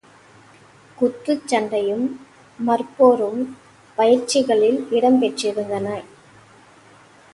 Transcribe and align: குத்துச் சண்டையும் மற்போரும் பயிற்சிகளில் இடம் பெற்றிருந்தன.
குத்துச் 0.97 1.43
சண்டையும் 1.47 2.07
மற்போரும் 2.59 3.43
பயிற்சிகளில் 3.97 4.87
இடம் 4.89 5.21
பெற்றிருந்தன. 5.21 5.87